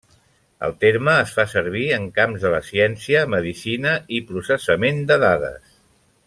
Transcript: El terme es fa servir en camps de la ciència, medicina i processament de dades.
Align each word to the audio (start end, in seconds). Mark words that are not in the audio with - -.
El 0.67 0.71
terme 0.83 1.17
es 1.25 1.33
fa 1.35 1.45
servir 1.51 1.83
en 1.97 2.07
camps 2.15 2.45
de 2.45 2.53
la 2.55 2.63
ciència, 2.71 3.23
medicina 3.35 3.93
i 4.19 4.23
processament 4.31 5.05
de 5.13 5.21
dades. 5.27 5.79